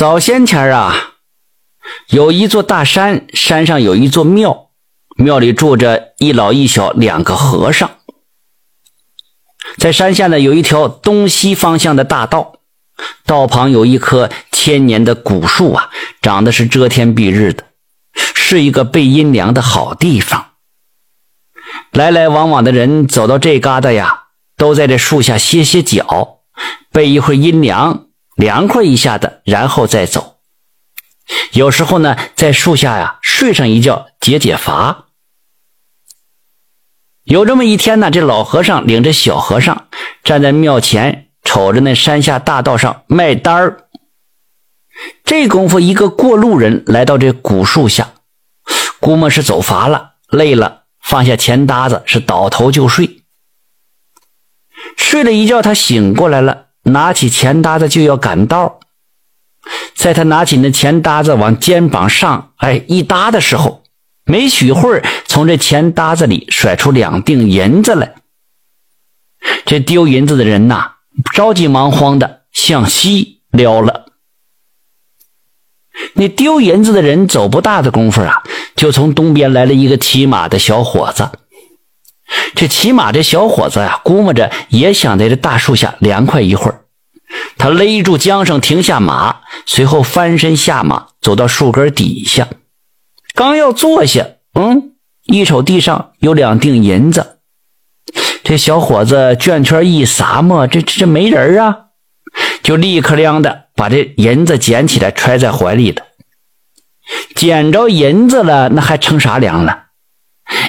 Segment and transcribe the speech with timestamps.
[0.00, 1.16] 早先前啊，
[2.08, 4.70] 有一座大山，山上有一座庙，
[5.16, 7.90] 庙里住着一老一小两个和尚。
[9.76, 12.60] 在山下呢，有一条东西方向的大道，
[13.26, 15.90] 道旁有一棵千年的古树啊，
[16.22, 17.64] 长得是遮天蔽日的，
[18.34, 20.52] 是一个背阴凉的好地方。
[21.92, 26.38] 来来往往的人走到这旮瘩呀，都在这树下歇歇脚，
[26.90, 28.06] 背一会儿阴凉，
[28.40, 30.38] 凉快一下子，然后再走。
[31.52, 35.04] 有时候呢，在树下呀睡上一觉，解解乏。
[37.22, 39.88] 有这么一天呢，这老和尚领着小和尚
[40.24, 43.88] 站在庙前，瞅着那山下大道上卖单儿。
[45.22, 48.14] 这功夫，一个过路人来到这古树下，
[49.00, 53.22] 估摸是走乏了、累了，放下钱搭子，是倒头就睡。
[54.96, 58.80] 睡了一觉，他醒过来了，拿起钱搭子就要赶道。
[59.94, 63.82] 在他拿起那钱搭子往肩膀上哎一搭的时候。
[64.24, 68.14] 没许会儿，从这钱搭子里甩出两锭银子来。
[69.66, 70.92] 这丢银子的人呐，
[71.32, 74.06] 着急忙慌的向西撩了。
[76.12, 78.42] 那丢银子的人走不大的功夫啊，
[78.76, 81.28] 就从东边来了一个骑马的小伙子。
[82.54, 86.84] 这骑马这小伙子呀，估摸着也想在这大树下凉快一会儿。
[87.56, 92.48] 他勒住缰绳，停下马，随后翻身下马，走到树根底下。
[93.34, 94.92] 刚要坐下，嗯，
[95.24, 97.38] 一瞅地上有两锭银子，
[98.42, 101.76] 这小伙子卷圈一撒嘛，这这这没人啊，
[102.62, 106.02] 就立刻亮的把这银子捡起来揣在怀里了。
[107.34, 109.84] 捡着银子了，那还乘啥凉了？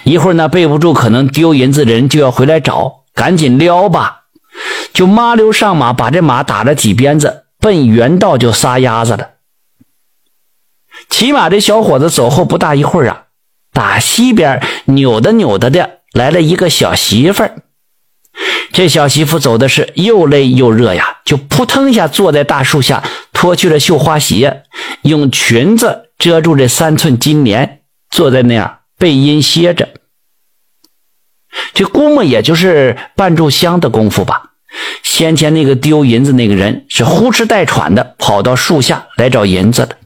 [0.04, 4.24] 一会儿呢，备不住可能丢银子的人就要回来找，赶紧撩吧，
[4.94, 9.30] 就麻溜上马，把这马打了几鞭子，奔原道就撒丫子了。
[11.10, 13.24] 骑马这小伙子走后不大一会儿啊，
[13.72, 17.56] 打西边扭的扭的的来了一个小媳妇儿。
[18.72, 23.04] 这小媳妇走的是又累又热呀，就扑腾一下坐在大树下，
[23.34, 24.64] 脱去了绣花鞋，
[25.04, 29.90] 用裙子遮住这三寸金莲，坐在那样背阴歇着。
[31.74, 34.52] 这估摸也就是半炷香的功夫吧。
[35.02, 39.98] 先前那个丢银子那个人是呼哧带喘的跑到树下来找银子的。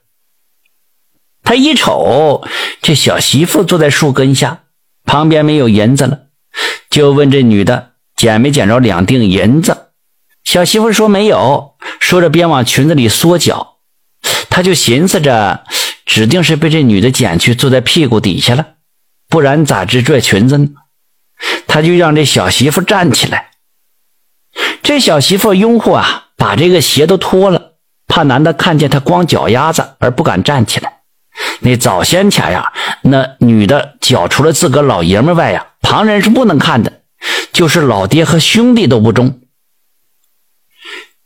[1.43, 2.47] 他一瞅，
[2.81, 4.61] 这小媳妇坐在树根下，
[5.03, 6.19] 旁边没有银子了，
[6.89, 9.89] 就问这女的捡没捡着两锭银子。
[10.45, 13.73] 小媳妇说没有，说着边往裙子里缩脚。
[14.49, 15.65] 他就寻思着，
[16.05, 18.74] 指定是被这女的捡去，坐在屁股底下了，
[19.35, 20.69] 不然咋织拽裙子呢？
[21.67, 23.51] 他就让这小媳妇站起来。
[24.81, 27.73] 这小媳妇拥护啊，把这个鞋都脱了，
[28.07, 31.01] 怕男的看见她光脚丫子而不敢站起来。
[31.59, 37.01] 那早先前呀，那女的脚除了自个老爷们外呀，旁人是不能看的，
[37.51, 39.41] 就是老爹和兄弟都不中。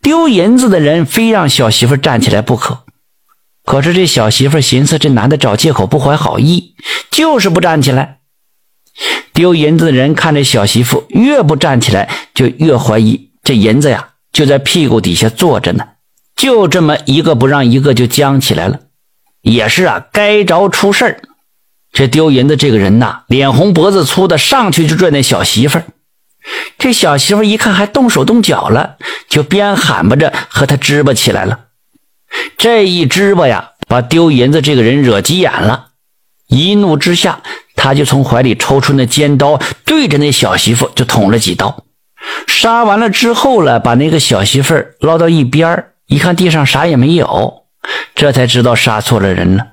[0.02, 2.86] 丢银子的人非让小媳妇站起来不可，
[3.70, 6.74] 可是这小媳妇寻思，这男的找借口不怀好意，
[7.12, 8.18] 就是不站起来。
[9.32, 15.86] 丢银子的人看着小媳妇越不站起来，就越怀疑这银子呀就在屁股底下坐着呢，
[16.36, 18.80] 就这么一个不让一个就僵起来了。
[19.44, 21.22] 也是啊，该着出事儿。
[21.92, 25.80] 这丢银子这个人呐，脸红脖子粗的，上去就拽那小媳妇。
[26.80, 28.96] 这小媳妇一看还动手动脚了，
[29.30, 31.60] 就边喊巴着和他支巴起来了。
[32.58, 35.88] 这一支巴呀，把丢银子这个人惹急眼了，
[36.48, 37.42] 一怒之下，
[37.76, 41.86] 他就从怀里抽出那尖刀，对着那小媳妇就捅了几刀。
[42.48, 47.64] 杀完了之后了，把那个小媳妇捞到一边一看地上啥也没有。
[48.14, 49.68] 这才知道杀错了人了。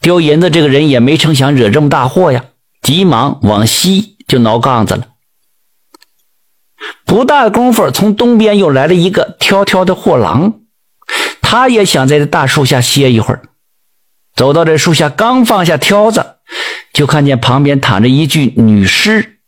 [0.00, 2.44] 丢银子这个人也没成想惹这么大祸呀，
[2.82, 5.06] 急忙往西就挠杠子了。
[7.04, 10.60] 不大功夫，从东边又来了一个挑挑的货郎，
[11.50, 13.40] 他也想在这大树下歇一会儿。
[14.36, 16.34] 走到这树下，刚放下挑子，
[16.92, 19.38] 就看见旁边躺着一具女尸。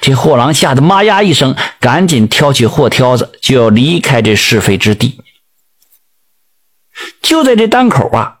[0.00, 5.20] 这货郎吓得妈呀一声，赶紧挑起货挑子，就要离开这是非之地。
[7.22, 8.38] 就在这当口啊，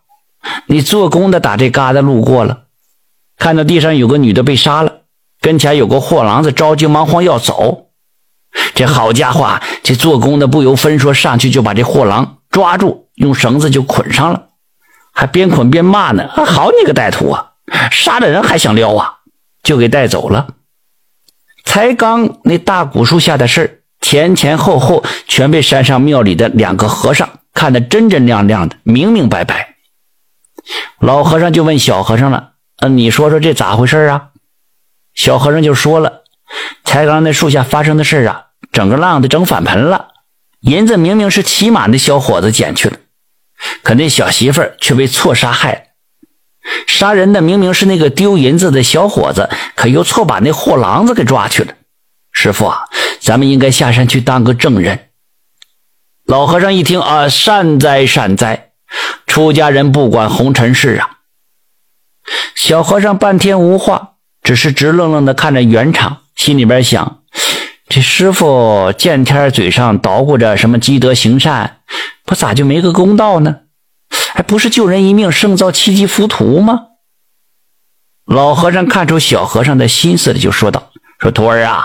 [0.66, 2.64] 你做工的打这疙瘩路过了，
[3.38, 5.02] 看到地上有个女的被杀了，
[5.40, 7.90] 跟前有个货郎子着急忙慌要走。
[8.74, 14.48] 这好家伙，这做工的不由分说上去就把这货郎抓住，用绳子就捆上了，
[15.12, 17.52] 还边捆边骂呢：“好你个歹徒啊，
[17.90, 19.18] 杀了人还想撩啊！”
[19.62, 20.48] 就给带走了。
[21.64, 27.28] 才刚那大古树下的事前前后后全被山上庙里的两个和尚。
[27.52, 29.74] 看得真真亮亮的，明明白白。
[31.00, 34.28] 老和尚就问小和尚了：“嗯，你说说这咋回事啊？”
[35.14, 36.22] 小和尚就说了
[36.84, 40.09] ：“才刚那树下发生的事啊，整个浪的整反盆了。
[40.60, 42.98] 银子明明是骑马那小伙子捡去了，
[43.82, 45.80] 可那小媳妇却被错杀害了。
[46.86, 51.72] 杀人的明明是那个丢银子的小伙子，可又错把那货郎子给抓去了。
[52.32, 52.84] 师傅啊，
[53.20, 55.08] 咱们应该下山去当个证人。”
[56.26, 58.72] 老和尚一听啊，善哉善哉，
[59.26, 61.18] 出家人不管红尘事啊。
[62.54, 67.19] 小和尚半天无话，只是直愣愣的看着原场，心里边想：
[67.90, 71.80] 这师傅见天嘴上捣鼓着什么积德行善，
[72.24, 73.62] 不咋就没个公道呢？
[74.32, 76.82] 还不是救人一命胜造七级浮屠吗？
[78.26, 81.84] 老和尚看出小和尚的心思了，就说道：“说徒儿啊，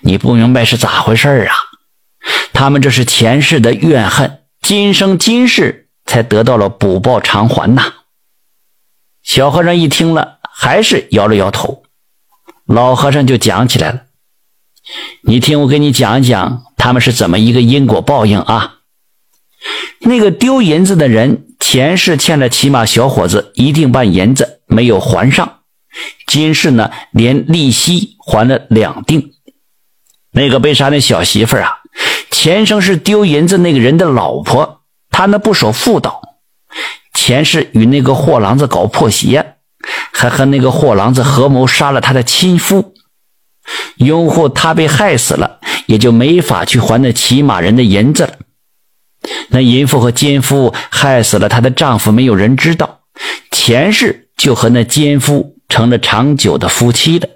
[0.00, 1.54] 你不明白是咋回事啊？”
[2.54, 7.92] 他们这是前世的怨恨，今生今世才得到了补报偿还呐。
[9.22, 11.82] 小和尚一听了，还是摇了摇头。
[12.64, 14.04] 老和尚就讲起来了
[15.22, 18.76] ：“你听我给你讲一讲，他们是怎么一个因果报应啊？
[20.00, 25.58] 那个丢银子的人，前世欠了骑马小伙子一锭半银子，没有还上，
[26.26, 29.32] 今世呢，连利息还了两锭。
[30.32, 31.78] 那个被杀的小媳妇啊。”
[32.30, 36.22] 前生是丢银子那个人的老婆，她那不守妇道，
[37.12, 39.54] 前世与那个货郎子搞破鞋，
[40.12, 42.94] 还和那个货郎子合谋杀了他的亲夫，
[43.96, 48.32] 拥护他被害死了，也就没法去还那骑马人的银子了。
[49.48, 53.00] 那淫妇和奸夫害死了她的丈夫，没有人知道，
[53.50, 57.28] 前世就和那奸夫成了长久的夫妻了。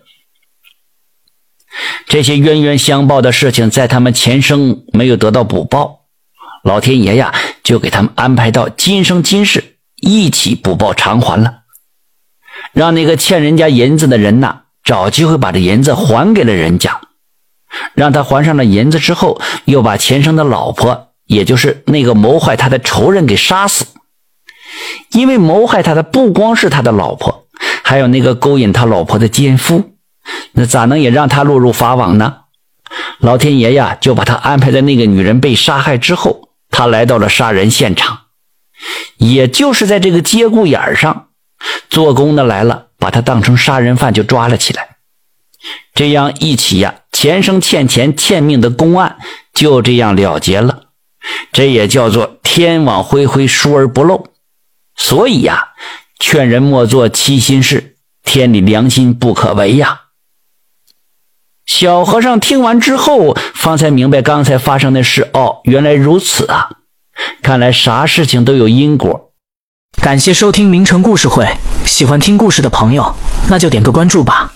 [2.07, 6.03] 这些冤冤相报的事情，在他们前生没有得到补报，
[6.63, 7.35] 老天爷呀，
[7.65, 11.63] 就给他们安排到今生今世一起补报偿还了，
[12.73, 17.01] 让那个欠人家银子的人呐，找机会把这银子还给了人家，
[17.95, 23.87] 让他还上了银子之后，又把前生的老婆，也就是那个谋害他的仇人给杀死，
[25.13, 27.47] 因为谋害他的不光是他的老婆，
[27.83, 29.91] 还有那个勾引他老婆的奸夫。
[30.53, 32.37] 那咋能也让他落入法网呢？
[33.19, 38.19] 老天爷呀，就把他安排在那个女人被杀害之后，他来到了杀人现场，
[39.17, 41.29] 也就是在这个节骨眼上，
[41.89, 44.91] 做工的来了，把他当成杀人犯就抓了起来。
[45.93, 49.17] 这样一起呀，前生欠钱欠命的公案
[49.53, 50.85] 就这样了结了。
[51.51, 54.29] 这也叫做天网恢恢，疏而不漏。
[54.95, 55.73] 所以呀，
[56.21, 60.03] 劝人莫做欺心事，天理良心不可违呀。
[61.67, 65.29] 小和尚听完之后，方才明白刚才发生的事。
[65.33, 66.71] 哦，原来如此啊！
[67.43, 69.32] 看来啥事情都有因果。
[70.03, 71.47] 感谢收听名城故事会，
[71.85, 73.15] 喜欢听故事的朋友，
[73.49, 74.53] 那就点个关注吧。